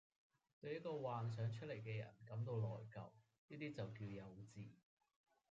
[0.59, 3.11] 對一個幻想出來嘅人感到內疚，
[3.49, 4.71] 呢啲就叫幼稚